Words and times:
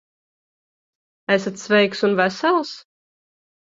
Esat 1.37 1.63
sveiks 1.67 2.05
un 2.11 2.19
vesels? 2.25 2.77